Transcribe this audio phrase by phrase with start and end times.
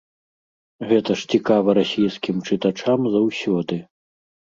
[0.91, 3.79] Гэта ж цікава расійскім чытачам заўсёды.